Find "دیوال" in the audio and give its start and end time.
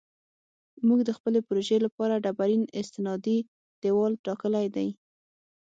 3.81-4.13